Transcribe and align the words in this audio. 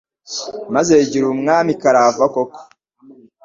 maze 0.75 0.91
yigira 0.99 1.25
umwami 1.35 1.71
karahava 1.81 2.25
koko 2.33 2.59